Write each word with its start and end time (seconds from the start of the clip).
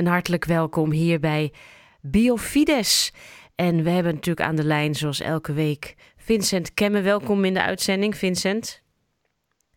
Een 0.00 0.06
hartelijk 0.06 0.44
welkom 0.44 0.90
hier 0.90 1.20
bij 1.20 1.52
Biofides. 2.00 3.12
En 3.54 3.82
we 3.82 3.90
hebben 3.90 4.14
natuurlijk 4.14 4.46
aan 4.46 4.56
de 4.56 4.64
lijn, 4.64 4.94
zoals 4.94 5.20
elke 5.20 5.52
week, 5.52 5.94
Vincent 6.16 6.74
Kemme. 6.74 7.00
Welkom 7.00 7.44
in 7.44 7.54
de 7.54 7.62
uitzending, 7.62 8.16
Vincent. 8.16 8.84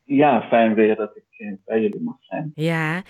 Ja, 0.04 0.42
fijn 0.42 0.74
weer 0.74 0.96
dat 0.96 1.16
ik 1.16 1.24
eh, 1.38 1.54
bij 1.66 1.82
jullie 1.82 2.02
mag 2.02 2.16
zijn. 2.20 2.52
Ja, 2.56 3.02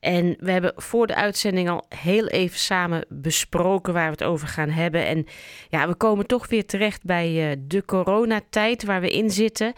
en 0.00 0.36
we 0.38 0.50
hebben 0.50 0.72
voor 0.76 1.06
de 1.06 1.14
uitzending 1.14 1.68
al 1.68 1.84
heel 1.88 2.28
even 2.28 2.58
samen 2.58 3.06
besproken 3.08 3.92
waar 3.92 4.06
we 4.06 4.10
het 4.10 4.24
over 4.24 4.48
gaan 4.48 4.70
hebben. 4.70 5.06
En 5.06 5.24
ja, 5.68 5.88
we 5.88 5.94
komen 5.94 6.26
toch 6.26 6.48
weer 6.48 6.66
terecht 6.66 7.04
bij 7.04 7.50
uh, 7.50 7.56
de 7.66 7.84
coronatijd 7.84 8.84
waar 8.84 9.00
we 9.00 9.10
in 9.10 9.30
zitten. 9.30 9.72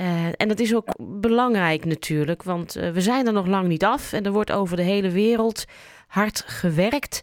Uh, 0.00 0.26
en 0.36 0.48
dat 0.48 0.60
is 0.60 0.74
ook 0.74 0.88
belangrijk 1.20 1.84
natuurlijk, 1.84 2.42
want 2.42 2.72
we 2.72 3.00
zijn 3.00 3.26
er 3.26 3.32
nog 3.32 3.46
lang 3.46 3.68
niet 3.68 3.84
af. 3.84 4.12
En 4.12 4.24
er 4.24 4.32
wordt 4.32 4.52
over 4.52 4.76
de 4.76 4.82
hele 4.82 5.10
wereld 5.10 5.64
hard 6.12 6.44
gewerkt 6.46 7.16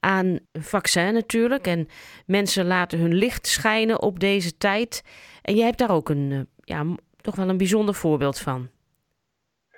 aan 0.00 0.38
vaccin 0.52 1.12
natuurlijk. 1.12 1.66
En 1.66 1.86
mensen 2.26 2.66
laten 2.66 2.98
hun 2.98 3.14
licht 3.14 3.46
schijnen 3.46 4.02
op 4.02 4.20
deze 4.20 4.56
tijd. 4.56 5.04
En 5.42 5.54
jij 5.54 5.64
hebt 5.64 5.78
daar 5.78 5.90
ook 5.90 6.08
een, 6.08 6.30
uh, 6.30 6.40
ja, 6.56 6.84
toch 7.20 7.36
wel 7.36 7.48
een 7.48 7.56
bijzonder 7.56 7.94
voorbeeld 7.94 8.40
van. 8.40 8.68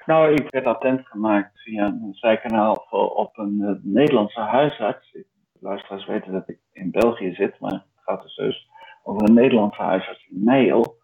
Nou, 0.07 0.33
ik 0.35 0.51
werd 0.51 0.67
attent 0.67 1.07
gemaakt 1.07 1.61
via 1.63 1.87
een 1.87 2.15
zijkanaal 2.15 2.75
op 3.15 3.39
een 3.39 3.81
Nederlandse 3.83 4.41
huisarts. 4.41 5.13
De 5.13 5.25
luisteraars 5.61 6.07
weten 6.07 6.33
dat 6.33 6.49
ik 6.49 6.59
in 6.73 6.91
België 6.91 7.35
zit, 7.35 7.61
maar 7.61 7.73
het 7.73 7.83
gaat 8.05 8.23
dus, 8.23 8.35
dus 8.35 8.69
over 9.03 9.29
een 9.29 9.35
Nederlandse 9.35 9.83
huisarts 9.83 10.27
Nijl 10.29 10.97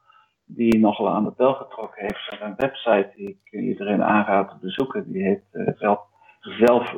die 0.44 0.78
nogal 0.78 1.08
aan 1.08 1.24
de 1.24 1.32
bel 1.36 1.54
getrokken 1.54 2.02
heeft. 2.02 2.40
Een 2.40 2.54
website 2.56 3.12
die 3.16 3.28
ik 3.28 3.60
iedereen 3.60 4.02
aanraad 4.02 4.48
te 4.48 4.56
bezoeken. 4.60 5.12
Die 5.12 5.22
heet 5.22 5.42
uh, 5.52 5.96
zelf, 6.40 6.94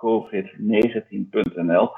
zelfzorgcovid19.nl. 0.00 1.90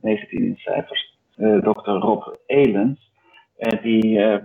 19 0.00 0.38
in 0.38 0.56
cijfers. 0.56 1.18
Uh, 1.36 1.58
Dr. 1.58 1.90
Rob 1.90 2.34
Elens. 2.46 3.12
En 3.56 3.82
die 3.82 4.04
uh, 4.04 4.36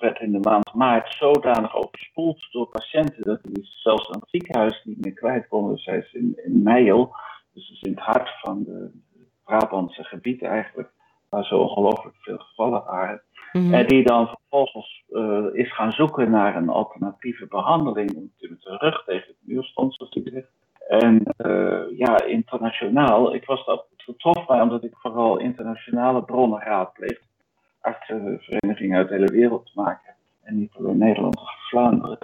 werd 0.00 0.20
in 0.20 0.32
de 0.32 0.38
maand 0.38 0.74
maart 0.74 1.14
zodanig 1.14 1.76
overspoeld 1.76 2.48
door 2.52 2.66
patiënten 2.66 3.22
dat 3.22 3.40
hij 3.42 3.62
zelfs 3.62 4.10
aan 4.10 4.20
het 4.20 4.30
ziekenhuis 4.30 4.82
niet 4.84 5.04
meer 5.04 5.12
kwijt 5.12 5.48
kon. 5.48 5.70
Dus 5.70 5.84
hij 5.84 5.98
is 5.98 6.12
in, 6.12 6.40
in 6.44 6.62
Nijl, 6.62 7.14
dus 7.52 7.70
is 7.70 7.80
in 7.80 7.90
het 7.90 8.00
hart 8.00 8.30
van 8.40 8.62
de 8.64 8.90
Brabantse 9.44 10.04
gebied 10.04 10.42
eigenlijk, 10.42 10.90
waar 11.28 11.44
zo 11.44 11.58
ongelooflijk 11.58 12.16
veel 12.20 12.38
gevallen 12.38 12.84
waren. 12.84 13.22
Mm-hmm. 13.52 13.74
En 13.74 13.86
die 13.86 14.04
dan 14.04 14.26
vervolgens 14.26 15.04
uh, 15.10 15.46
is 15.52 15.74
gaan 15.74 15.92
zoeken 15.92 16.30
naar 16.30 16.56
een 16.56 16.68
alternatieve 16.68 17.46
behandeling. 17.46 18.12
Met 18.14 18.62
de 18.62 18.76
rug 18.76 19.04
tegen 19.04 19.26
het 19.26 19.36
muur 19.40 19.64
stond, 19.64 19.94
zoals 19.94 20.14
hij 20.14 20.32
zegt. 20.32 20.50
En 20.90 21.22
uh, 21.46 21.98
ja, 21.98 22.24
internationaal. 22.24 23.34
Ik 23.34 23.44
was 23.44 23.64
dat 23.64 23.86
getroffen 23.96 24.62
omdat 24.62 24.84
ik 24.84 24.96
vooral 24.96 25.38
internationale 25.38 26.22
bronnen 26.22 26.60
raadpleeg. 26.60 27.20
Artsenverenigingen 27.80 28.96
uit 28.96 29.08
de 29.08 29.14
hele 29.14 29.32
wereld 29.32 29.66
te 29.66 29.72
maken. 29.74 30.14
En 30.42 30.58
niet 30.58 30.74
alleen 30.78 30.98
Nederland 30.98 31.36
of 31.36 31.68
Vlaanderen. 31.68 32.18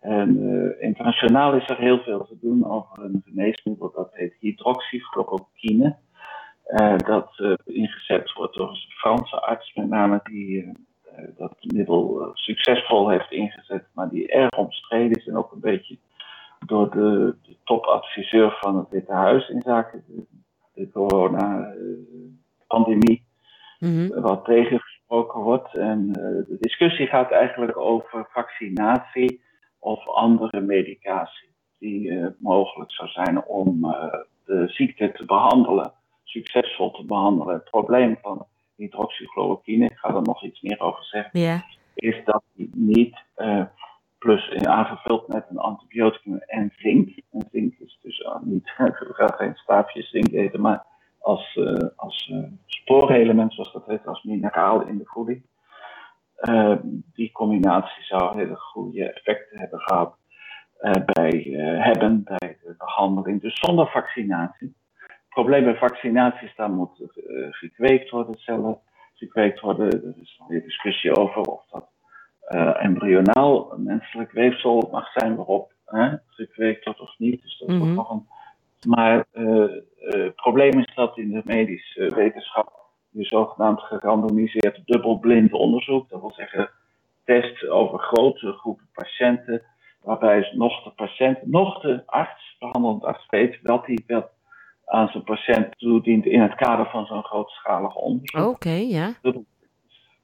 En 0.00 0.38
uh, 0.38 0.82
internationaal 0.82 1.54
is 1.54 1.68
er 1.68 1.76
heel 1.76 1.98
veel 1.98 2.26
te 2.26 2.38
doen 2.40 2.70
over 2.70 3.04
een 3.04 3.22
geneesmiddel 3.24 3.92
dat 3.94 4.10
heet 4.12 4.36
hydroxychloroquine. 4.38 5.96
Uh, 6.68 6.98
dat 6.98 7.58
ingezet 7.64 8.32
wordt 8.32 8.54
door 8.54 8.68
een 8.68 8.76
Franse 8.88 9.40
arts, 9.40 9.74
met 9.74 9.88
name 9.88 10.20
die 10.22 10.72
dat 11.36 11.56
middel 11.60 12.30
succesvol 12.34 13.08
heeft 13.08 13.30
ingezet, 13.30 13.84
maar 13.94 14.08
die 14.08 14.28
erg 14.28 14.56
omstreden 14.56 15.18
is 15.18 15.26
en 15.26 15.36
ook 15.36 15.52
een 15.52 15.60
beetje 15.60 15.98
door 16.66 16.90
de, 16.90 17.36
de 17.42 17.56
topadviseur 17.64 18.56
van 18.60 18.76
het 18.76 18.88
Witte 18.88 19.12
Huis 19.12 19.48
in 19.48 19.62
zaken 19.62 20.04
de, 20.06 20.24
de 20.74 20.90
corona-pandemie, 20.90 23.24
mm-hmm. 23.78 24.20
wat 24.20 24.44
tegengesproken 24.44 25.40
wordt. 25.40 25.74
En 25.74 26.12
de 26.12 26.56
discussie 26.60 27.06
gaat 27.06 27.30
eigenlijk 27.30 27.76
over 27.76 28.28
vaccinatie 28.30 29.42
of 29.78 30.08
andere 30.08 30.60
medicatie 30.60 31.52
die 31.78 32.32
mogelijk 32.38 32.92
zou 32.92 33.08
zijn 33.08 33.44
om 33.44 33.80
de 34.44 34.68
ziekte 34.68 35.12
te 35.12 35.24
behandelen 35.24 35.92
succesvol 36.34 36.90
te 36.90 37.04
behandelen. 37.04 37.54
Het 37.54 37.70
probleem 37.70 38.18
van 38.22 38.46
hydroxychloroquine, 38.76 39.84
ik 39.84 39.96
ga 39.96 40.08
er 40.08 40.22
nog 40.22 40.44
iets 40.44 40.60
meer 40.60 40.80
over 40.80 41.04
zeggen, 41.04 41.40
yeah. 41.40 41.60
is 41.94 42.24
dat 42.24 42.42
die 42.54 42.70
niet 42.72 43.16
uh, 43.36 43.64
plus 44.18 44.54
aangevuld 44.54 45.28
met 45.28 45.46
een 45.50 45.58
en 46.46 46.72
zink. 46.76 47.18
En 47.32 47.48
zink 47.52 47.74
is 47.78 47.98
dus 48.02 48.20
uh, 48.20 48.36
niet, 48.42 48.64
je 48.76 49.08
gaat 49.12 49.34
geen 49.34 49.54
staafje 49.54 50.02
zink 50.02 50.32
eten, 50.32 50.60
maar 50.60 50.84
als, 51.18 51.56
uh, 51.56 51.88
als 51.96 52.32
spoorelement, 52.66 53.52
zoals 53.52 53.72
dat 53.72 53.86
heet, 53.86 54.06
als 54.06 54.22
mineraal 54.22 54.86
in 54.86 54.98
de 54.98 55.04
voeding. 55.04 55.42
die 57.14 57.32
combinatie 57.32 58.02
zou 58.02 58.38
hele 58.38 58.56
goede 58.56 59.12
effecten 59.12 59.58
hebben 59.58 59.80
gehad 59.80 60.16
bij 61.14 61.42
hebben 61.78 62.24
bij 62.24 62.58
de 62.62 62.74
behandeling, 62.78 63.40
dus 63.40 63.58
zonder 63.60 63.86
vaccinatie 63.86 64.74
probleem 65.34 65.64
bij 65.64 66.50
daar 66.56 66.70
moet 66.70 67.00
uh, 67.00 67.46
gekweekt 67.50 68.10
worden, 68.10 68.34
cellen 68.34 68.78
gekweekt 69.14 69.60
worden. 69.60 69.86
Er 69.86 70.14
is 70.22 70.36
nog 70.38 70.48
weer 70.48 70.62
discussie 70.62 71.16
over 71.16 71.40
of 71.40 71.64
dat 71.70 71.88
uh, 72.48 72.84
embryonaal 72.84 73.74
menselijk 73.76 74.32
weefsel 74.32 74.88
mag 74.90 75.12
zijn 75.12 75.36
waarop 75.36 75.72
uh, 75.94 76.12
gekweekt 76.26 76.84
wordt 76.84 77.00
of 77.00 77.14
niet. 77.18 77.42
Dus 77.42 77.58
dat 77.58 77.76
wordt 77.76 77.94
nog 77.94 78.10
een. 78.10 78.26
Maar 78.88 79.26
het 79.32 80.34
probleem 80.34 80.78
is 80.78 80.94
dat 80.94 81.18
in 81.18 81.30
de 81.30 81.42
medische 81.44 82.14
wetenschap 82.14 82.84
je 83.10 83.24
zogenaamd 83.24 83.80
gerandomiseerd 83.80 84.80
dubbelblind 84.84 85.52
onderzoek, 85.52 86.08
dat 86.08 86.20
wil 86.20 86.32
zeggen 86.32 86.70
test 87.24 87.68
over 87.68 87.98
grote 87.98 88.52
groepen 88.52 88.88
patiënten, 88.92 89.62
waarbij 90.02 90.50
nog 90.52 90.82
de 90.82 90.90
patiënt, 90.90 91.46
nog 91.46 91.80
de 91.80 92.02
arts, 92.06 92.56
behandelend 92.58 93.04
arts 93.04 93.26
weet 93.30 93.58
dat 93.62 93.86
hij 93.86 93.98
wel 94.06 94.28
aan 94.84 95.08
zijn 95.08 95.24
patiënt 95.24 95.78
toedient 95.78 96.26
in 96.26 96.40
het 96.40 96.54
kader 96.54 96.86
van 96.86 97.06
zo'n 97.06 97.24
grootschalig 97.24 97.94
onderzoek. 97.94 98.40
Oké, 98.40 98.48
okay, 98.48 98.86
ja. 98.86 99.12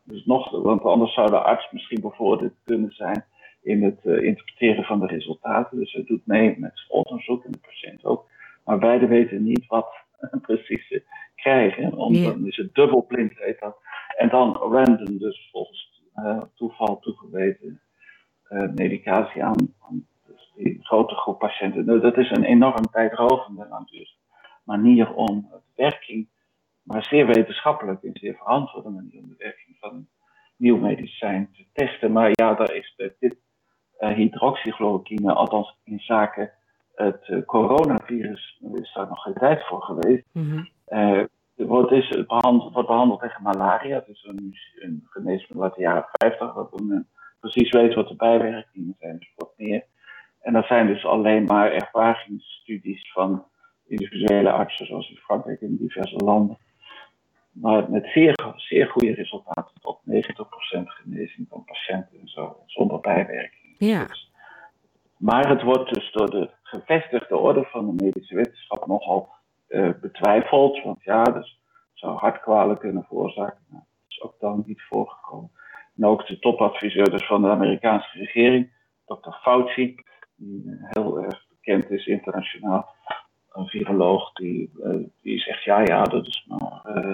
Dus 0.04 0.24
nog, 0.24 0.50
want 0.50 0.82
anders 0.82 1.14
zou 1.14 1.30
de 1.30 1.40
arts 1.40 1.70
misschien 1.70 2.00
bevoordeeld 2.00 2.54
kunnen 2.64 2.92
zijn 2.92 3.24
in 3.62 3.82
het 3.82 4.00
uh, 4.04 4.22
interpreteren 4.22 4.84
van 4.84 5.00
de 5.00 5.06
resultaten. 5.06 5.78
Dus 5.78 5.92
hij 5.92 6.04
doet 6.04 6.26
mee 6.26 6.58
met 6.58 6.70
het 6.70 6.90
onderzoek 6.90 7.44
en 7.44 7.50
de 7.50 7.58
patiënt 7.58 8.04
ook. 8.04 8.28
Maar 8.64 8.78
beide 8.78 9.06
weten 9.06 9.42
niet 9.42 9.66
wat 9.66 9.88
precies 10.42 10.88
ze 10.88 11.02
krijgen. 11.34 11.94
Om. 11.94 12.22
Dan 12.22 12.46
is 12.46 12.56
het 12.56 12.74
dubbelblind 12.74 13.32
heet 13.38 13.60
dat. 13.60 13.76
En 14.16 14.28
dan 14.28 14.56
random, 14.56 15.18
dus 15.18 15.48
volgens 15.52 16.02
uh, 16.16 16.42
toeval 16.54 16.98
toegewezen 16.98 17.80
uh, 18.48 18.68
medicatie 18.74 19.44
aan, 19.44 19.74
aan 19.88 20.06
dus 20.26 20.52
die 20.56 20.78
grote 20.82 21.14
groep 21.14 21.38
patiënten. 21.38 21.84
Nou, 21.84 22.00
dat 22.00 22.16
is 22.18 22.30
een 22.30 22.44
enorm 22.44 22.90
tijdrovende 22.90 23.66
natuurlijk 23.70 24.18
manier 24.64 25.14
om 25.14 25.48
de 25.50 25.58
werking, 25.74 26.28
maar 26.82 27.04
zeer 27.04 27.26
wetenschappelijk 27.26 28.02
en 28.02 28.10
zeer 28.12 28.34
verantwoorde 28.34 28.88
manier 28.88 29.22
om 29.22 29.28
de 29.28 29.34
werking 29.38 29.76
van 29.80 29.94
een 29.94 30.08
nieuw 30.56 30.76
medicijn 30.76 31.50
te 31.52 31.64
testen. 31.72 32.12
Maar 32.12 32.30
ja, 32.32 32.54
daar 32.54 32.74
is 32.74 32.94
bij 32.96 33.14
dit 33.18 33.36
hydroxychloroquine, 34.08 35.32
althans 35.32 35.76
in 35.84 36.00
zaken 36.00 36.52
het 36.94 37.28
uh, 37.28 37.44
coronavirus, 37.46 38.60
is 38.74 38.92
daar 38.94 39.08
nog 39.08 39.22
geen 39.22 39.34
tijd 39.34 39.66
voor 39.66 39.82
geweest. 39.82 40.24
Uh, 40.88 41.24
wordt, 41.54 41.92
is 41.92 42.26
behandeld, 42.26 42.72
wordt 42.72 42.88
behandeld 42.88 43.20
tegen 43.20 43.42
malaria. 43.42 43.94
Het 43.94 44.08
is 44.08 44.24
een, 44.28 44.54
een 44.74 45.06
geneesmiddel 45.10 45.62
uit 45.62 45.74
de 45.74 45.80
jaren 45.80 46.08
50, 46.10 46.54
dat 46.54 46.80
men 46.80 47.08
precies 47.40 47.70
weet 47.70 47.94
wat 47.94 48.08
de 48.08 48.16
bijwerkingen 48.16 48.96
zijn, 48.98 49.18
dus 49.18 49.32
wat 49.36 49.52
meer. 49.56 49.84
En 50.40 50.52
dat 50.52 50.66
zijn 50.66 50.86
dus 50.86 51.04
alleen 51.04 51.44
maar 51.44 51.72
ervaringsstudies 51.72 53.12
van 53.12 53.44
individuele 53.86 54.52
artsen, 54.52 54.86
zoals 54.86 55.10
in 55.10 55.16
Frankrijk 55.16 55.60
en 55.60 55.76
diverse 55.76 56.16
landen. 56.16 56.58
Maar 57.52 57.90
met 57.90 58.06
zeer, 58.06 58.52
zeer 58.56 58.86
goede 58.86 59.14
resultaten, 59.14 59.80
tot 59.80 59.98
90% 60.10 60.12
genezing 60.84 61.46
van 61.48 61.64
patiënten 61.64 62.20
en 62.20 62.28
zo, 62.28 62.56
zonder 62.66 63.00
bijwerkingen. 63.00 63.59
Ja. 63.80 64.04
Dus, 64.04 64.32
maar 65.16 65.48
het 65.48 65.62
wordt 65.62 65.94
dus 65.94 66.12
door 66.12 66.30
de 66.30 66.50
gevestigde 66.62 67.36
orde 67.36 67.64
van 67.64 67.86
de 67.86 68.04
medische 68.04 68.34
wetenschap 68.34 68.86
nogal 68.86 69.28
uh, 69.68 69.90
betwijfeld. 70.00 70.82
Want 70.82 71.02
ja, 71.02 71.24
dus 71.24 71.60
zou 71.94 72.18
hartkwalen 72.18 72.78
kunnen 72.78 73.04
veroorzaken. 73.04 73.64
Nou, 73.68 73.82
dat 73.82 74.08
is 74.08 74.22
ook 74.22 74.34
dan 74.38 74.62
niet 74.66 74.82
voorgekomen. 74.82 75.50
En 75.96 76.04
ook 76.04 76.26
de 76.26 76.38
topadviseur 76.38 77.10
dus 77.10 77.26
van 77.26 77.42
de 77.42 77.48
Amerikaanse 77.48 78.18
regering, 78.18 78.72
Dr. 79.06 79.30
Fauci, 79.42 79.94
die 80.36 80.62
heel 80.80 81.22
erg 81.22 81.46
bekend 81.48 81.90
is 81.90 82.06
internationaal, 82.06 82.94
een 83.52 83.66
viroloog 83.66 84.32
die, 84.32 84.70
uh, 84.82 85.04
die 85.22 85.38
zegt, 85.38 85.64
ja, 85.64 85.80
ja, 85.80 86.02
dat 86.02 86.26
is 86.26 86.46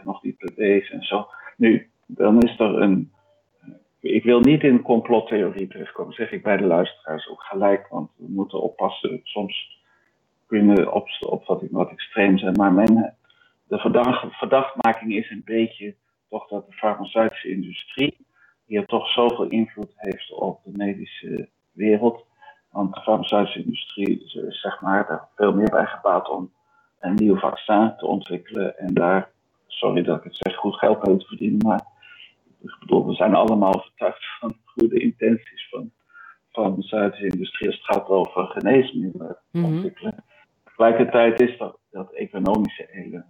nog 0.04 0.22
niet 0.22 0.38
bewezen 0.38 0.94
en 0.94 1.02
zo. 1.02 1.28
Nu, 1.56 1.90
dan 2.06 2.42
is 2.42 2.58
er 2.58 2.80
een. 2.82 3.14
Ik 4.00 4.24
wil 4.24 4.40
niet 4.40 4.62
in 4.62 4.82
complottheorie 4.82 5.68
terechtkomen, 5.68 6.14
zeg 6.14 6.32
ik 6.32 6.42
bij 6.42 6.56
de 6.56 6.66
luisteraars 6.66 7.28
ook 7.28 7.42
gelijk, 7.42 7.88
want 7.88 8.10
we 8.16 8.26
moeten 8.28 8.62
oppassen. 8.62 9.20
Soms 9.22 9.80
kunnen 10.46 10.92
op, 10.92 11.08
opvattingen 11.20 11.74
wat 11.74 11.90
extreem 11.90 12.38
zijn. 12.38 12.56
Maar 12.56 13.14
de 13.68 13.78
verdachtmaking 14.30 15.14
is 15.14 15.30
een 15.30 15.42
beetje 15.44 15.94
toch 16.28 16.48
dat 16.48 16.66
de 16.66 16.72
farmaceutische 16.72 17.50
industrie 17.50 18.16
hier 18.66 18.86
toch 18.86 19.08
zoveel 19.08 19.48
invloed 19.48 19.92
heeft 19.96 20.32
op 20.32 20.60
de 20.64 20.70
medische 20.72 21.48
wereld. 21.72 22.24
Want 22.70 22.94
de 22.94 23.00
farmaceutische 23.00 23.62
industrie 23.62 24.24
is 24.24 24.60
zeg 24.60 24.80
maar, 24.80 25.06
daar 25.06 25.28
veel 25.36 25.52
meer 25.52 25.70
bij 25.70 25.86
gebaat 25.86 26.28
om 26.30 26.52
een 27.00 27.14
nieuw 27.14 27.36
vaccin 27.36 27.94
te 27.96 28.06
ontwikkelen. 28.06 28.78
En 28.78 28.94
daar, 28.94 29.30
sorry 29.66 30.02
dat 30.02 30.18
ik 30.18 30.24
het 30.24 30.36
zeg, 30.36 30.56
goed 30.56 30.74
geld 30.74 31.06
mee 31.06 31.16
te 31.16 31.26
verdienen. 31.26 31.66
Maar 31.66 31.86
ik 32.72 32.78
bedoel, 32.80 33.06
we 33.06 33.14
zijn 33.14 33.34
allemaal 33.34 33.74
overtuigd 33.74 34.38
van 34.40 34.48
de 34.48 34.56
goede 34.64 35.00
intenties 35.00 35.68
van 35.70 35.82
de 35.82 35.90
farmaceutische 36.50 37.26
industrie 37.26 37.68
als 37.68 37.76
het 37.76 37.86
gaat 37.86 38.08
over 38.08 38.46
geneesmiddelen 38.46 39.38
mm 39.50 39.64
ontwikkelen. 39.64 40.24
Tegelijkertijd 40.64 41.40
is 41.40 41.58
dat, 41.58 41.78
dat 41.90 42.12
economische 42.12 42.86
hele 42.90 43.24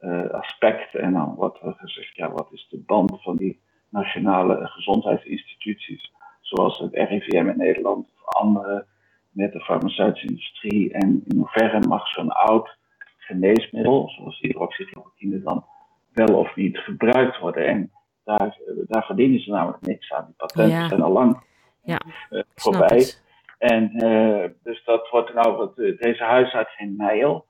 uh, 0.00 0.30
aspect. 0.30 0.94
En 0.94 1.12
dan 1.12 1.34
wordt 1.34 1.60
er 1.60 1.74
gezegd, 1.74 2.16
ja, 2.16 2.30
wat 2.30 2.48
is 2.52 2.66
de 2.70 2.82
band 2.86 3.22
van 3.22 3.36
die 3.36 3.60
nationale 3.88 4.66
gezondheidsinstituties, 4.66 6.12
zoals 6.40 6.78
het 6.78 6.94
RIVM 6.94 7.48
in 7.48 7.56
Nederland 7.56 8.08
of 8.14 8.34
andere, 8.34 8.86
met 9.30 9.52
de 9.52 9.60
farmaceutische 9.60 10.26
industrie. 10.26 10.92
En 10.92 11.22
in 11.26 11.36
hoeverre 11.36 11.86
mag 11.86 12.08
zo'n 12.08 12.30
oud 12.30 12.76
geneesmiddel, 13.16 14.08
zoals 14.08 14.40
hydroxychloroquine, 14.40 15.42
dan 15.42 15.64
wel 16.12 16.36
of 16.38 16.56
niet 16.56 16.78
gebruikt 16.78 17.38
worden. 17.38 17.66
En 17.66 17.90
daar, 18.24 18.58
daar 18.86 19.04
verdienen 19.04 19.40
ze 19.40 19.50
namelijk 19.50 19.86
niks 19.86 20.12
aan. 20.12 20.24
Die 20.24 20.34
patenten 20.36 20.88
zijn 20.88 21.02
al 21.02 21.12
lang 21.12 21.42
ja, 21.82 22.00
uh, 22.30 22.42
voorbij. 22.54 23.12
En 23.58 24.04
uh, 24.04 24.44
dus 24.62 24.84
dat 24.84 25.10
wordt 25.10 25.34
nou, 25.34 25.56
wat, 25.56 25.76
deze 25.76 26.24
huisarts 26.24 26.78
in 26.78 26.94
Nijl 26.96 27.46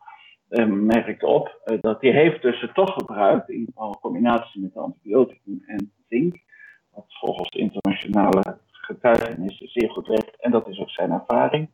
uh, 0.50 0.66
merkt 0.66 1.22
op 1.22 1.60
dat 1.80 2.00
die 2.00 2.12
heeft 2.12 2.42
dus 2.42 2.60
het 2.60 2.74
toch 2.74 2.92
gebruikt 2.92 3.48
in 3.48 3.74
combinatie 4.00 4.60
met 4.62 4.76
antibioticum 4.76 5.62
en 5.66 5.92
zink. 6.08 6.42
Wat 6.90 7.06
volgens 7.08 7.48
internationale 7.48 8.58
getuigenissen 8.70 9.68
zeer 9.68 9.90
goed 9.90 10.06
werkt. 10.06 10.40
En 10.40 10.50
dat 10.50 10.68
is 10.68 10.78
ook 10.78 10.90
zijn 10.90 11.10
ervaring. 11.10 11.68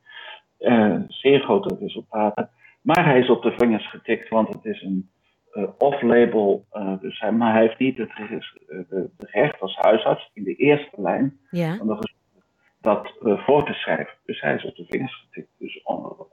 zeer 1.08 1.40
grote 1.40 1.76
resultaten. 1.80 2.50
Maar 2.80 3.04
hij 3.04 3.18
is 3.18 3.30
op 3.30 3.42
de 3.42 3.54
vingers 3.56 3.90
getikt, 3.90 4.28
want 4.28 4.48
het 4.48 4.64
is 4.64 4.82
een 4.82 5.10
uh, 5.60 5.68
off-label. 5.78 6.66
Uh, 6.72 7.00
dus 7.00 7.20
hij, 7.20 7.32
maar 7.32 7.52
hij 7.52 7.62
heeft 7.62 7.78
niet 7.78 7.98
het 7.98 8.10
recht 9.16 9.60
als 9.60 9.76
huisarts 9.76 10.30
in 10.34 10.44
de 10.44 10.54
eerste 10.54 11.00
lijn 11.00 11.38
ja. 11.50 11.78
dat, 11.84 12.10
dat 12.80 13.12
uh, 13.22 13.46
voor 13.46 13.64
te 13.64 13.72
schrijven. 13.72 14.14
Dus 14.24 14.40
hij 14.40 14.54
is 14.54 14.64
op 14.64 14.76
de 14.76 14.84
vingers 14.88 15.26
getikt. 15.26 15.48
Dus 15.58 15.82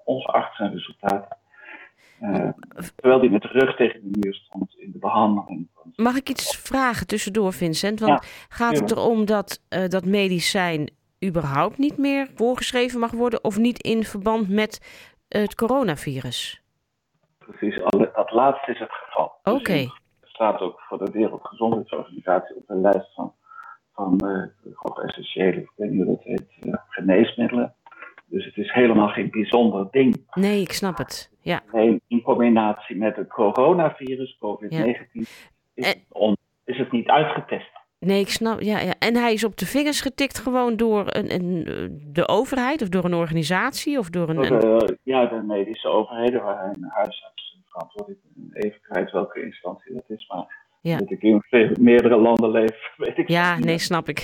ongeacht 0.04 0.56
zijn 0.56 0.72
resultaten. 0.72 1.38
terwijl 2.96 3.20
hij 3.20 3.30
met 3.30 3.42
de 3.42 3.48
rug 3.48 3.76
tegen 3.76 4.00
de 4.04 4.20
muur 4.20 4.34
stond 4.34 4.76
in 4.78 4.92
de 4.92 5.00
behandeling. 5.00 5.68
Mag 5.96 6.16
ik 6.16 6.30
iets 6.30 6.58
vragen 6.58 7.08
tussendoor, 7.08 7.54
Vincent? 7.54 8.00
Want 8.00 8.24
ja, 8.24 8.30
gaat 8.50 8.80
het 8.80 8.92
erom 8.92 9.26
dat 9.26 9.62
dat 9.88 10.06
medicijn 10.06 10.90
überhaupt 11.26 11.78
niet 11.78 11.98
meer 11.98 12.28
voorgeschreven 12.36 13.00
mag 13.00 13.12
worden 13.12 13.44
of 13.44 13.58
niet 13.58 13.82
in 13.82 14.04
verband 14.04 14.50
met 14.50 14.82
het 15.28 15.56
coronavirus? 15.56 16.62
Precies, 17.38 17.82
dat 18.28 18.36
laatste 18.36 18.72
is 18.72 18.80
het 18.80 18.92
geval. 18.92 19.32
Dus 19.44 19.54
Oké. 19.54 19.62
Okay. 19.62 19.90
het 20.20 20.30
staat 20.30 20.60
ook 20.60 20.80
voor 20.80 20.98
de 20.98 21.12
Wereldgezondheidsorganisatie 21.12 22.56
op 22.56 22.64
een 22.68 22.82
lijst 22.82 23.14
van, 23.14 23.34
van 23.94 24.22
uh, 24.26 25.04
essentiële, 25.04 25.62
ik 25.62 25.72
weet 25.76 25.90
niet 25.90 26.04
hoe 26.04 26.16
dat 26.16 26.24
heet, 26.24 26.46
uh, 26.62 26.74
geneesmiddelen. 26.90 27.74
Dus 28.26 28.46
het 28.46 28.58
is 28.58 28.72
helemaal 28.72 29.08
geen 29.08 29.30
bijzonder 29.30 29.88
ding. 29.92 30.26
Nee, 30.34 30.62
ik 30.62 30.72
snap 30.72 30.98
het. 30.98 31.32
Ja. 31.42 31.62
Nee, 31.72 32.02
in 32.08 32.22
combinatie 32.22 32.96
met 32.96 33.16
het 33.16 33.28
coronavirus, 33.28 34.38
COVID-19, 34.46 35.28
is, 35.74 35.96
is 36.66 36.78
het 36.78 36.92
niet 36.92 37.08
uitgetest. 37.08 37.70
Nee, 38.00 38.20
ik 38.20 38.30
snap. 38.30 38.62
Ja, 38.62 38.80
ja. 38.80 38.94
En 39.00 39.16
hij 39.16 39.34
is 39.34 39.44
op 39.44 39.58
de 39.58 39.66
vingers 39.66 40.02
getikt 40.02 40.40
gewoon 40.40 40.76
door 40.76 41.04
een, 41.08 41.34
een, 41.34 41.64
de 42.14 42.28
overheid 42.28 42.82
of 42.82 42.90
door 42.90 43.06
een 43.06 43.14
organisatie 43.14 44.00
of 44.00 44.10
door 44.10 44.30
een. 44.30 44.38
een... 44.38 44.98
ja, 45.04 45.26
de 45.26 45.44
medische 45.48 45.88
overheden 45.88 46.44
waar 46.44 46.60
hij 46.60 46.68
een 46.68 46.90
huisarts 46.90 47.57
verantwoordelijk 47.70 48.22
Even 48.54 48.82
kwijt 48.82 49.12
welke 49.12 49.44
instantie 49.44 49.94
dat 49.94 50.04
is, 50.08 50.28
maar 50.28 50.66
ja. 50.82 50.98
dat 50.98 51.12
ik 51.12 51.22
in 51.22 51.44
meerdere 51.80 52.18
landen 52.18 52.52
leef, 52.52 52.92
weet 52.98 53.18
ik 53.18 53.28
Ja, 53.28 53.60
nee, 53.60 53.78
snap 53.78 54.08
ik. 54.08 54.24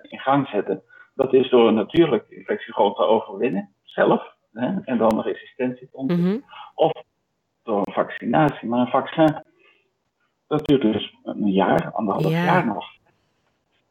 in 0.02 0.20
gang 0.20 0.48
zetten. 0.48 0.82
Dat 1.16 1.34
is 1.34 1.50
door 1.50 1.68
een 1.68 1.74
natuurlijke 1.74 2.36
infectie 2.36 2.74
gewoon 2.74 2.94
te 2.94 3.06
overwinnen, 3.06 3.70
zelf, 3.84 4.36
hè, 4.54 4.68
en 4.84 4.98
dan 4.98 5.18
een 5.18 5.24
resistentie 5.24 5.90
te 5.90 5.98
ontwikkelen. 5.98 6.34
Mm 6.34 6.42
-hmm. 6.42 6.50
Of 6.76 6.92
door 7.64 7.78
een 7.78 7.94
vaccinatie. 7.94 8.68
Maar 8.70 8.80
een 8.80 8.88
vaccin, 8.88 9.44
dat 10.48 10.66
duurt 10.66 10.82
dus 10.82 11.16
een 11.24 11.52
jaar, 11.52 11.92
anderhalf 11.92 12.32
jaar 12.32 12.66
nog. 12.66 12.86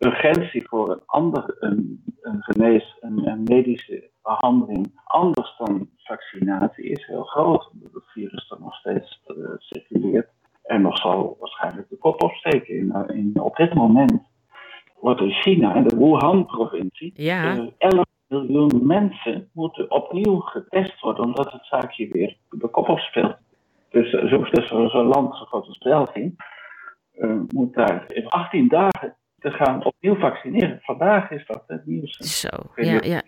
Urgentie 0.00 0.69
voor 0.69 0.90
een 0.90 1.02
andere, 1.07 1.57
een, 1.59 2.04
een 2.21 2.42
genees, 2.42 2.97
een, 3.00 3.28
een, 3.28 3.42
medische 3.42 4.11
behandeling 4.23 5.00
anders 5.04 5.54
dan 5.59 5.88
vaccinatie 5.97 6.85
is 6.85 7.07
heel 7.07 7.23
groot. 7.23 7.71
Omdat 7.73 7.92
het 7.92 8.04
virus 8.07 8.50
er 8.50 8.61
nog 8.61 8.75
steeds 8.75 9.23
uh, 9.26 9.49
circuleert. 9.59 10.28
En 10.62 10.83
nog 10.83 10.99
zal 10.99 11.37
waarschijnlijk 11.40 11.88
de 11.88 11.97
kop 11.97 12.23
opsteken. 12.23 12.76
In, 12.76 12.92
eh, 12.92 13.16
in, 13.16 13.40
op 13.40 13.57
dit 13.57 13.75
moment 13.75 14.12
wordt 15.00 15.21
in 15.21 15.33
China, 15.33 15.75
in 15.75 15.88
de 15.88 15.97
Wuhan-provincie, 15.97 17.12
ja. 17.14 17.57
Uh, 17.57 17.66
11 17.78 18.04
miljoen 18.26 18.87
mensen 18.87 19.49
moeten 19.52 19.90
opnieuw 19.90 20.40
getest 20.40 21.00
worden, 21.00 21.25
omdat 21.25 21.52
het 21.52 21.66
zaakje 21.66 22.09
weer 22.09 22.37
de 22.50 22.69
kop 22.69 22.88
opspeelt. 22.88 23.37
Dus 23.90 24.11
zo'n 24.11 24.88
zo 24.88 25.04
land 25.04 25.37
zo 25.37 25.45
groot 25.45 25.66
als 25.66 25.78
België 25.78 26.35
uh, 27.19 27.40
moet 27.49 27.75
daar 27.75 28.04
in 28.12 28.28
18 28.28 28.69
dagen 28.69 29.14
te 29.40 29.50
gaan 29.50 29.85
opnieuw 29.85 30.14
vaccineren. 30.14 30.78
Vandaag 30.82 31.30
is 31.30 31.47
dat 31.47 31.62
het 31.66 31.87
nieuws. 31.87 32.16
Zo, 32.16 32.49
ja, 32.75 33.00
ja. 33.02 33.23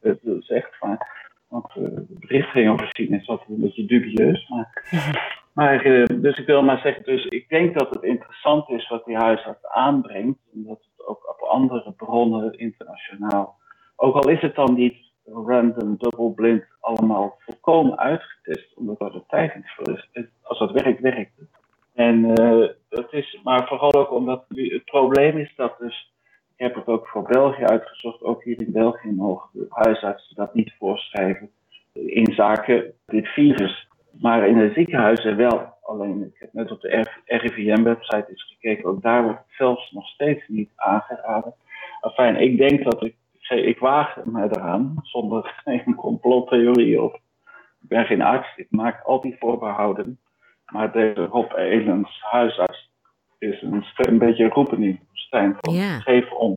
Het 0.00 0.20
zegt, 0.38 0.70
maar, 0.80 1.28
want 1.48 1.66
uh, 1.76 1.84
de 1.84 2.16
berichtgeving 2.20 2.72
over 2.72 2.88
China 2.92 3.16
is 3.16 3.28
altijd 3.28 3.48
een 3.48 3.60
beetje 3.60 3.84
dubieus. 3.86 4.48
Maar, 4.48 4.90
maar 5.58 5.86
uh, 5.86 6.04
dus 6.06 6.38
ik 6.38 6.46
wil 6.46 6.62
maar 6.62 6.78
zeggen, 6.78 7.04
dus 7.04 7.26
ik 7.26 7.48
denk 7.48 7.78
dat 7.78 7.90
het 7.90 8.02
interessant 8.02 8.68
is 8.68 8.88
wat 8.88 9.04
die 9.04 9.16
huisarts 9.16 9.66
aanbrengt. 9.66 10.38
En 10.54 10.64
dat 10.64 10.78
het 10.78 11.06
ook 11.06 11.28
op 11.28 11.48
andere 11.48 11.92
bronnen 11.92 12.58
internationaal, 12.58 13.56
ook 13.96 14.14
al 14.14 14.28
is 14.28 14.40
het 14.40 14.54
dan 14.54 14.74
niet 14.74 14.96
random, 15.24 15.96
double 15.98 16.30
blind 16.30 16.64
allemaal 16.80 17.38
volkomen 17.38 17.98
uitgetest, 17.98 18.76
omdat 18.76 19.00
er 19.00 19.12
de 19.12 19.22
tijd 19.28 19.54
niet 19.54 19.70
voor 19.76 20.08
is. 20.12 20.26
Als 20.42 20.58
dat 20.58 20.70
werkt, 20.70 21.00
werkt 21.00 21.32
het. 21.36 21.48
En 21.94 22.40
uh, 22.40 22.68
dat 22.88 23.12
is, 23.12 23.40
maar 23.44 23.66
vooral 23.66 23.94
ook 23.94 24.12
omdat 24.12 24.44
het 24.48 24.84
probleem 24.84 25.38
is 25.38 25.52
dat 25.56 25.78
dus, 25.78 26.12
ik 26.56 26.64
heb 26.64 26.74
het 26.74 26.86
ook 26.86 27.06
voor 27.06 27.22
België 27.22 27.64
uitgezocht, 27.64 28.22
ook 28.22 28.44
hier 28.44 28.60
in 28.60 28.72
België 28.72 29.12
mogen 29.12 29.48
de 29.52 29.66
huisartsen 29.68 30.36
dat 30.36 30.54
niet 30.54 30.74
voorschrijven 30.78 31.50
in 31.92 32.32
zaken 32.34 32.92
dit 33.06 33.26
virus. 33.26 33.88
Maar 34.20 34.48
in 34.48 34.58
de 34.58 34.72
ziekenhuizen 34.74 35.36
wel. 35.36 35.76
Alleen, 35.82 36.22
ik 36.22 36.38
heb 36.38 36.52
net 36.52 36.70
op 36.70 36.80
de 36.80 37.06
RIVM-website 37.24 38.26
eens 38.28 38.42
gekeken, 38.44 38.88
ook 38.88 39.02
daar 39.02 39.22
wordt 39.22 39.38
het 39.38 39.56
zelfs 39.56 39.92
nog 39.92 40.08
steeds 40.08 40.48
niet 40.48 40.70
aangeraden. 40.76 41.54
Enfin, 42.00 42.36
ik 42.36 42.58
denk 42.58 42.84
dat 42.84 43.04
ik, 43.04 43.16
ik 43.48 43.78
waag 43.78 44.24
me 44.24 44.42
eraan, 44.42 44.94
zonder 45.02 45.62
een 45.64 45.94
complottheorie 45.94 47.02
of 47.02 47.14
ik 47.82 47.88
ben 47.88 48.04
geen 48.04 48.22
arts, 48.22 48.56
ik 48.56 48.66
maak 48.70 49.02
al 49.04 49.20
die 49.20 49.36
voorbehouden. 49.38 50.18
Maar 50.72 50.92
deze 50.92 51.24
Rob 51.24 51.52
Elens, 51.52 52.20
huisarts, 52.20 52.90
is 53.38 53.62
een, 53.62 53.84
een 53.94 54.18
beetje 54.18 54.48
roepen 54.48 54.82
in 54.82 54.92
de 54.92 55.06
woestijn. 55.08 55.56
Ja. 55.60 55.98
Geef 55.98 56.32
ons 56.32 56.56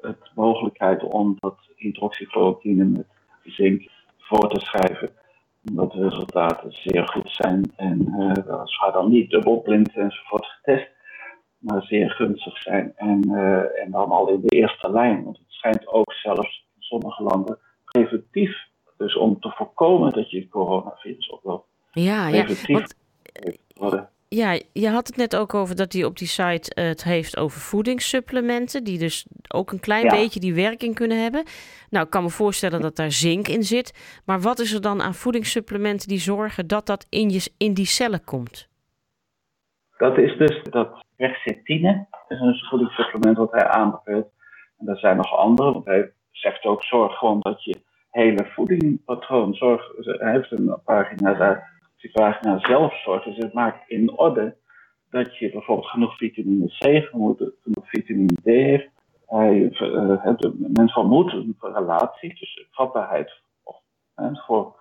de 0.00 0.16
mogelijkheid 0.34 1.02
om 1.02 1.36
dat 1.40 1.58
hydroxychloroquine 1.76 2.84
met 2.84 3.06
zink 3.42 3.90
voor 4.18 4.48
te 4.50 4.60
schrijven. 4.60 5.10
Omdat 5.68 5.92
de 5.92 6.08
resultaten 6.08 6.72
zeer 6.72 7.08
goed 7.08 7.30
zijn. 7.30 7.72
En 7.76 8.06
uh, 8.18 8.32
dat 8.46 8.72
gaat 8.72 8.92
dan 8.92 9.10
niet 9.10 9.30
dubbelblind 9.30 9.96
enzovoort 9.96 10.46
getest. 10.46 10.88
Maar 11.58 11.82
zeer 11.82 12.10
gunstig 12.10 12.58
zijn. 12.58 12.92
En, 12.96 13.20
uh, 13.30 13.82
en 13.82 13.90
dan 13.90 14.10
al 14.10 14.28
in 14.28 14.40
de 14.40 14.56
eerste 14.56 14.90
lijn. 14.90 15.24
Want 15.24 15.38
het 15.38 15.46
schijnt 15.48 15.86
ook 15.86 16.12
zelfs 16.12 16.66
in 16.74 16.82
sommige 16.82 17.22
landen 17.22 17.58
preventief. 17.84 18.56
Dus 18.96 19.16
om 19.16 19.40
te 19.40 19.50
voorkomen 19.50 20.12
dat 20.12 20.30
je 20.30 20.38
het 20.38 20.48
coronavirus 20.48 21.30
oploopt. 21.30 21.63
Ja, 21.94 22.28
ja. 22.28 22.46
Want, 22.66 22.94
ja, 24.28 24.58
je 24.72 24.88
had 24.88 25.06
het 25.06 25.16
net 25.16 25.36
ook 25.36 25.54
over 25.54 25.76
dat 25.76 25.92
hij 25.92 26.04
op 26.04 26.18
die 26.18 26.28
site 26.28 26.80
het 26.80 27.04
heeft 27.04 27.36
over 27.36 27.60
voedingssupplementen, 27.60 28.84
die 28.84 28.98
dus 28.98 29.26
ook 29.48 29.72
een 29.72 29.80
klein 29.80 30.08
beetje 30.08 30.40
die 30.40 30.54
werking 30.54 30.94
kunnen 30.94 31.22
hebben. 31.22 31.44
Nou, 31.90 32.04
ik 32.04 32.10
kan 32.10 32.22
me 32.22 32.30
voorstellen 32.30 32.80
dat 32.80 32.96
daar 32.96 33.12
zink 33.12 33.48
in 33.48 33.62
zit. 33.62 34.20
Maar 34.24 34.40
wat 34.40 34.58
is 34.58 34.72
er 34.72 34.80
dan 34.80 35.02
aan 35.02 35.14
voedingssupplementen 35.14 36.08
die 36.08 36.18
zorgen 36.18 36.66
dat 36.66 36.86
dat 36.86 37.06
in, 37.08 37.30
je, 37.30 37.50
in 37.56 37.74
die 37.74 37.86
cellen 37.86 38.24
komt? 38.24 38.68
Dat 39.96 40.18
is 40.18 40.36
dus 40.38 40.62
dat 40.62 41.04
quercetine. 41.16 42.06
Dat 42.10 42.38
is 42.38 42.40
een 42.40 42.68
voedingssupplement 42.68 43.36
wat 43.36 43.52
hij 43.52 43.66
aanbeveelt. 43.66 44.28
En 44.78 44.88
er 44.88 44.98
zijn 44.98 45.16
nog 45.16 45.36
andere, 45.36 45.72
want 45.72 45.84
hij 45.84 46.12
zegt 46.30 46.64
ook 46.64 46.84
zorg 46.84 47.18
gewoon 47.18 47.40
dat 47.40 47.64
je 47.64 47.80
hele 48.10 48.44
voedingpatroon, 48.44 49.54
zorg, 49.54 49.82
hij 49.96 50.32
heeft 50.32 50.50
een 50.50 50.74
pagina 50.84 51.34
daar 51.34 51.73
die 52.04 52.12
pagina 52.12 52.58
zelf 52.58 53.02
zorgt. 53.02 53.24
Dus 53.24 53.36
het 53.36 53.52
maakt 53.52 53.90
in 53.90 54.18
orde 54.18 54.56
dat 55.10 55.38
je 55.38 55.50
bijvoorbeeld 55.50 55.88
genoeg 55.88 56.16
vitamine 56.16 56.66
C, 56.66 57.08
genoeg 57.10 57.88
vitamine 57.88 58.34
D 58.42 58.44
heeft. 58.44 58.88
Hij, 59.26 59.60
uh, 59.60 59.70
de 60.36 60.70
mens 60.72 60.92
vermoedt 60.92 61.32
een 61.32 61.56
relatie 61.60 62.34
tussen 62.34 62.66
vatbaarheid 62.70 63.40
of, 63.62 63.76
voor 64.46 64.76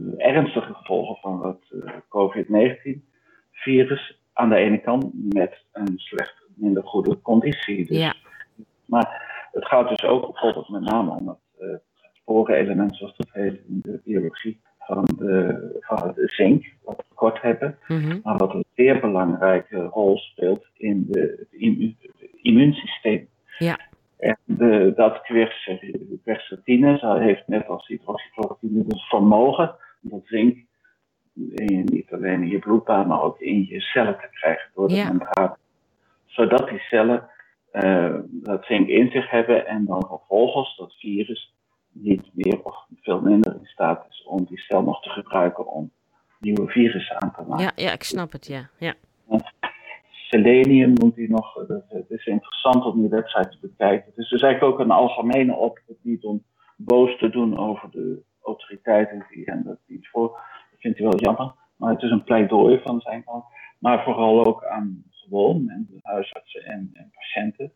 uh, 0.00 0.26
ernstige 0.26 0.74
gevolgen 0.74 1.16
van 1.16 1.46
het 1.46 1.70
uh, 1.70 1.90
COVID-19-virus 2.08 4.18
aan 4.32 4.48
de 4.48 4.56
ene 4.56 4.78
kant 4.78 5.34
met 5.34 5.64
een 5.72 5.98
slecht, 5.98 6.42
minder 6.54 6.82
goede 6.82 7.20
conditie. 7.20 7.86
Dus, 7.86 7.98
ja. 7.98 8.14
Maar 8.86 9.48
het 9.52 9.66
gaat 9.66 9.88
dus 9.88 10.04
ook 10.04 10.32
bijvoorbeeld 10.32 10.68
met 10.68 10.82
name 10.82 11.10
om 11.10 11.28
het 11.28 11.38
sporenelement, 12.12 12.96
zoals 12.96 13.16
dat 13.16 13.30
heet 13.32 13.60
in 13.68 13.78
de 13.82 14.00
biologie, 14.04 14.60
van 14.86 15.04
de, 15.18 15.76
van 15.80 16.12
de 16.14 16.28
zink, 16.28 16.64
wat 16.84 16.96
we 16.96 17.14
kort 17.14 17.42
hebben, 17.42 17.78
Mhm. 17.88 18.18
maar 18.22 18.36
wat 18.36 18.54
een 18.54 18.64
zeer 18.74 19.00
belangrijke 19.00 19.76
rol 19.82 20.16
speelt 20.18 20.66
in 20.76 21.06
de, 21.10 21.20
het, 21.38 21.60
immu- 21.60 21.94
het 22.00 22.30
immuunsysteem. 22.42 23.28
Ja. 23.58 23.78
En 24.18 24.38
de, 24.44 24.92
dat 24.96 25.20
querce- 25.22 25.98
quercetine 26.24 27.18
heeft 27.20 27.42
net 27.48 27.66
als 27.68 27.86
hydroxychloroquine 27.86 28.84
het 28.88 29.02
vermogen 29.02 29.74
om 30.02 30.10
dat 30.10 30.20
zink 30.24 30.58
in, 31.54 31.84
niet 31.92 32.12
alleen 32.12 32.42
in 32.42 32.48
je 32.48 32.58
bloedbaan, 32.58 33.06
maar 33.06 33.22
ook 33.22 33.40
in 33.40 33.66
je 33.68 33.80
cellen 33.80 34.16
te 34.20 34.28
krijgen 34.30 34.70
door 34.74 34.88
de 34.88 34.94
Ja. 34.94 35.08
membraan. 35.08 35.56
Zodat 36.24 36.68
die 36.68 36.78
cellen 36.78 37.28
eh, 37.70 38.14
dat 38.26 38.64
zink 38.64 38.88
in 38.88 39.10
zich 39.10 39.30
hebben 39.30 39.66
en 39.66 39.84
dan 39.84 40.06
vervolgens 40.08 40.76
dat 40.76 40.94
virus 40.94 41.54
niet 42.02 42.30
meer 42.32 42.62
of 42.62 42.86
veel 43.00 43.20
minder 43.20 43.54
in 43.54 43.66
staat 43.66 44.06
is 44.08 44.24
om 44.24 44.44
die 44.44 44.58
cel 44.58 44.82
nog 44.82 45.02
te 45.02 45.08
gebruiken 45.08 45.66
om 45.66 45.90
nieuwe 46.40 46.66
virussen 46.66 47.22
aan 47.22 47.32
te 47.32 47.42
maken. 47.48 47.64
Ja, 47.64 47.72
ja, 47.74 47.92
ik 47.92 48.02
snap 48.02 48.32
het, 48.32 48.46
ja. 48.46 48.68
ja. 48.78 48.94
Selenium 50.10 50.92
noemt 50.92 51.16
hij 51.16 51.26
nog. 51.26 51.66
Dat, 51.66 51.84
het 51.88 52.10
is 52.10 52.26
interessant 52.26 52.84
om 52.84 53.00
die 53.00 53.08
website 53.08 53.48
te 53.48 53.58
bekijken. 53.60 54.06
Het 54.06 54.18
is 54.18 54.28
dus 54.28 54.42
eigenlijk 54.42 54.72
ook 54.72 54.80
een 54.80 54.90
algemene 54.90 55.54
oproep, 55.54 55.98
niet 56.02 56.24
om 56.24 56.44
boos 56.76 57.18
te 57.18 57.30
doen 57.30 57.58
over 57.58 57.90
de 57.90 58.22
autoriteiten 58.42 59.26
die 59.30 59.44
hem 59.44 59.62
dat 59.62 59.78
niet 59.86 60.08
voor. 60.08 60.28
Dat 60.70 60.80
vindt 60.80 60.98
hij 60.98 61.06
wel 61.06 61.18
jammer. 61.18 61.54
Maar 61.76 61.92
het 61.92 62.02
is 62.02 62.10
een 62.10 62.24
pleidooi 62.24 62.80
van 62.84 63.00
zijn 63.00 63.24
kant. 63.24 63.44
Maar 63.78 64.04
vooral 64.04 64.46
ook 64.46 64.64
aan 64.64 65.04
gewoon 65.10 65.64
mensen, 65.64 65.98
huisartsen 66.02 66.64
en, 66.64 66.90
en 66.92 67.10
patiënten. 67.14 67.72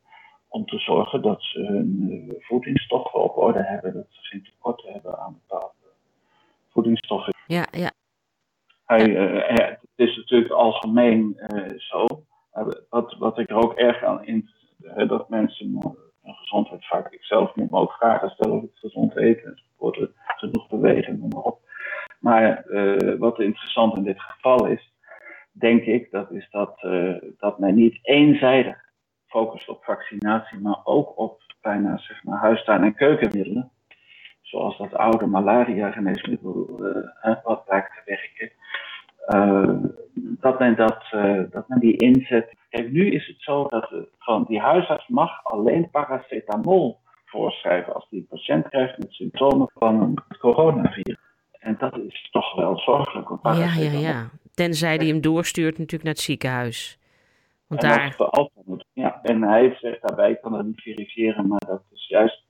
Om 0.52 0.64
te 0.66 0.78
zorgen 0.78 1.22
dat 1.22 1.42
ze 1.42 1.60
hun 1.60 2.06
uh, 2.10 2.34
voedingsstoffen 2.38 3.22
op 3.22 3.36
orde 3.36 3.62
hebben. 3.62 3.92
Dat 3.92 4.06
ze 4.08 4.20
geen 4.22 4.42
tekort 4.42 4.82
hebben 4.82 5.18
aan 5.18 5.40
bepaalde 5.46 5.74
voedingsstoffen. 6.70 7.34
Ja, 7.46 7.66
ja. 7.70 7.90
Hij, 8.84 9.08
uh, 9.08 9.58
het 9.68 9.80
is 9.94 10.16
natuurlijk 10.16 10.52
algemeen 10.52 11.36
uh, 11.36 11.78
zo. 11.78 12.04
Wat, 12.88 13.16
wat 13.18 13.38
ik 13.38 13.50
er 13.50 13.56
ook 13.56 13.74
erg 13.74 14.04
aan 14.04 14.24
in 14.24 14.50
dat 15.06 15.28
mensen 15.28 15.66
hun 16.22 16.34
gezondheid 16.34 16.86
vaak, 16.86 17.12
ik 17.12 17.24
zelf 17.24 17.54
moet 17.54 17.70
me 17.70 17.78
ook 17.78 17.92
vragen 17.92 18.30
stellen 18.30 18.56
of 18.56 18.62
het 18.62 18.78
gezond 18.78 19.16
eten 19.16 19.50
enzovoort, 19.50 20.10
genoeg 20.26 20.68
bewegen, 20.68 21.18
noem 21.18 21.28
maar 21.28 21.42
op. 21.42 21.60
Maar 22.20 22.64
wat 23.18 23.40
interessant 23.40 23.96
in 23.96 24.02
dit 24.02 24.20
geval 24.20 24.66
is, 24.66 24.92
denk 25.52 25.82
ik, 25.84 26.10
dat 26.10 26.30
is 26.30 26.48
dat, 26.50 26.80
dat 27.38 27.58
men 27.58 27.74
niet 27.74 27.98
eenzijdig 28.02 28.88
focust 29.30 29.68
op 29.68 29.84
vaccinatie, 29.84 30.58
maar 30.58 30.80
ook 30.84 31.18
op 31.18 31.42
bijna 31.60 31.98
zeg 31.98 32.24
maar, 32.24 32.38
huistuin- 32.38 32.84
en 32.84 32.94
keukenmiddelen. 32.94 33.70
Zoals 34.40 34.78
dat 34.78 34.94
oude 34.94 35.26
malaria-geneesmiddel 35.26 36.80
uh, 37.24 37.36
wat 37.44 37.64
blijkt 37.64 37.92
te 37.94 38.02
werken. 38.04 38.50
Uh, 39.28 39.92
dat, 40.14 40.58
men 40.58 40.76
dat, 40.76 41.02
uh, 41.14 41.42
dat 41.50 41.68
men 41.68 41.80
die 41.80 41.96
inzet. 41.96 42.54
Kijk, 42.68 42.90
nu 42.90 43.10
is 43.10 43.26
het 43.26 43.36
zo 43.38 43.66
dat 43.68 43.92
van 44.18 44.44
die 44.48 44.60
huisarts 44.60 45.08
mag 45.08 45.44
alleen 45.44 45.90
paracetamol 45.90 46.98
voorschrijven 47.24 47.94
als 47.94 48.08
die 48.10 48.26
patiënt 48.28 48.68
krijgt 48.68 48.98
met 48.98 49.12
symptomen 49.12 49.70
van 49.74 50.00
een 50.00 50.18
coronavirus. 50.38 51.18
En 51.58 51.76
dat 51.78 51.98
is 51.98 52.28
toch 52.30 52.54
wel 52.54 52.78
zorgelijk. 52.78 53.28
Ja, 53.42 53.52
ja, 53.52 53.98
ja. 53.98 54.30
Tenzij 54.54 54.96
hij 54.96 55.06
hem 55.06 55.20
doorstuurt 55.20 55.78
natuurlijk 55.78 56.02
naar 56.02 56.12
het 56.12 56.22
ziekenhuis. 56.22 56.99
Want 57.70 57.82
en 57.82 57.88
daar... 57.88 58.16
ja, 58.92 59.18
en 59.22 59.42
hij 59.42 59.76
zegt 59.80 60.02
daarbij, 60.02 60.30
ik 60.30 60.40
kan 60.40 60.52
dat 60.52 60.64
niet 60.64 60.80
verifiëren, 60.80 61.48
maar 61.48 61.62
dat 61.66 61.82
is 61.92 62.08
juist 62.08 62.44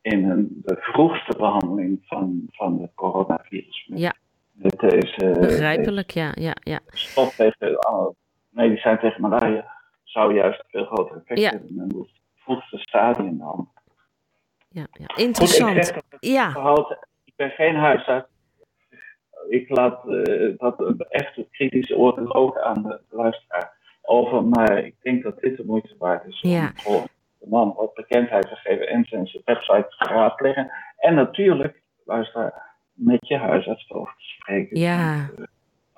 in 0.00 0.30
een, 0.30 0.60
de 0.64 0.76
vroegste 0.80 1.36
behandeling 1.36 1.98
van, 2.02 2.42
van 2.50 2.80
het 2.80 2.94
coronavirus. 2.94 3.84
Ja. 3.94 4.14
Met 4.52 4.78
deze, 4.78 5.36
Begrijpelijk, 5.40 6.14
deze, 6.14 6.18
ja, 6.18 6.32
ja, 6.34 6.56
ja. 6.60 6.80
Stof 6.86 7.34
tegen, 7.34 7.78
medicijn 8.48 8.98
tegen 8.98 9.20
malaria 9.20 9.76
zou 10.04 10.34
juist 10.34 10.64
veel 10.68 10.84
groter 10.84 11.16
effect 11.16 11.40
ja. 11.40 11.50
hebben 11.50 11.68
in 11.68 11.98
het 11.98 12.10
vroegste 12.34 12.78
stadium 12.78 13.38
dan. 13.38 13.68
Ja, 14.68 14.86
ja. 14.92 15.16
interessant. 15.16 15.92
Goed, 15.92 16.02
ik, 16.10 16.16
ja. 16.20 16.50
Verhaal, 16.50 16.96
ik 17.24 17.32
ben 17.36 17.50
geen 17.50 17.76
huisarts. 17.76 18.28
Ik 19.48 19.68
laat 19.68 20.06
uh, 20.06 20.58
dat 20.58 21.06
echt 21.08 21.40
kritisch 21.50 21.94
oordeel 21.94 22.34
ook 22.34 22.58
aan 22.58 22.82
de 22.82 23.00
luisteraar 23.10 23.75
over, 24.06 24.44
maar 24.44 24.84
ik 24.84 24.94
denk 25.02 25.22
dat 25.22 25.40
dit 25.40 25.56
de 25.56 25.64
moeite 25.64 25.94
waard 25.98 26.26
is 26.26 26.40
ja. 26.40 26.64
om 26.64 26.72
voor 26.76 27.06
de 27.38 27.46
man 27.48 27.74
wat 27.76 27.94
bekendheid 27.94 28.48
te 28.48 28.54
geven 28.54 28.88
en 28.88 29.04
zijn 29.04 29.30
website 29.44 29.94
te 29.98 30.08
raadplegen. 30.08 30.72
En 30.96 31.14
natuurlijk, 31.14 31.82
luister, 32.04 32.52
met 32.92 33.28
je 33.28 33.36
huisarts 33.36 33.90
over 33.90 34.14
te 34.16 34.24
spreken. 34.24 34.80
Ja, 34.80 35.12
en, 35.12 35.30
uh, 35.38 35.44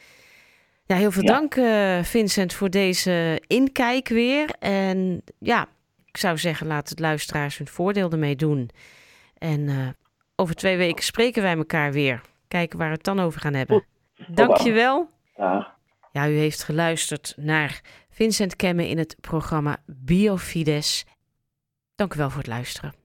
Ja, 0.91 0.97
heel 0.97 1.11
veel 1.11 1.23
ja. 1.23 1.33
dank 1.33 1.55
uh, 1.55 2.03
Vincent 2.03 2.53
voor 2.53 2.69
deze 2.69 3.41
inkijk 3.47 4.07
weer. 4.07 4.49
En 4.59 5.21
ja, 5.39 5.67
ik 6.05 6.17
zou 6.17 6.37
zeggen, 6.37 6.67
laat 6.67 6.89
het 6.89 6.99
luisteraars 6.99 7.57
hun 7.57 7.67
voordeel 7.67 8.11
ermee 8.11 8.35
doen. 8.35 8.69
En 9.37 9.59
uh, 9.59 9.87
over 10.35 10.55
twee 10.55 10.77
weken 10.77 11.03
spreken 11.03 11.41
wij 11.41 11.55
elkaar 11.57 11.91
weer. 11.91 12.21
Kijken 12.47 12.77
waar 12.77 12.87
we 12.87 12.93
het 12.93 13.03
dan 13.03 13.19
over 13.19 13.41
gaan 13.41 13.53
hebben. 13.53 13.85
Dankjewel. 14.27 15.09
Dag. 15.35 15.75
Ja, 16.11 16.27
u 16.27 16.33
heeft 16.33 16.63
geluisterd 16.63 17.33
naar 17.37 17.81
Vincent 18.09 18.55
Kemme 18.55 18.89
in 18.89 18.97
het 18.97 19.15
programma 19.21 19.77
Biofides. 19.85 21.05
Dank 21.95 22.13
u 22.13 22.17
wel 22.17 22.29
voor 22.29 22.39
het 22.39 22.47
luisteren. 22.47 23.00